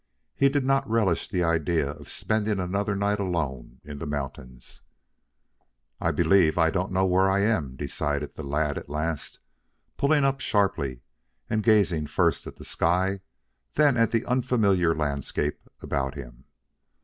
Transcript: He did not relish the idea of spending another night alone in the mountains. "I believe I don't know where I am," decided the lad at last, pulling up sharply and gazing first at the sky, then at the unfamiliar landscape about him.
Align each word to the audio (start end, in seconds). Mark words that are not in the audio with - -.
He 0.35 0.49
did 0.49 0.65
not 0.65 0.89
relish 0.89 1.29
the 1.29 1.43
idea 1.43 1.91
of 1.91 2.09
spending 2.09 2.59
another 2.59 2.95
night 2.95 3.19
alone 3.19 3.79
in 3.83 3.99
the 3.99 4.07
mountains. 4.07 4.81
"I 5.99 6.09
believe 6.09 6.57
I 6.57 6.71
don't 6.71 6.91
know 6.91 7.05
where 7.05 7.29
I 7.29 7.41
am," 7.41 7.75
decided 7.75 8.33
the 8.33 8.41
lad 8.41 8.79
at 8.79 8.89
last, 8.89 9.41
pulling 9.97 10.23
up 10.23 10.39
sharply 10.39 11.01
and 11.51 11.61
gazing 11.61 12.07
first 12.07 12.47
at 12.47 12.55
the 12.55 12.65
sky, 12.65 13.19
then 13.75 13.95
at 13.95 14.09
the 14.09 14.25
unfamiliar 14.25 14.95
landscape 14.95 15.59
about 15.83 16.15
him. 16.15 16.45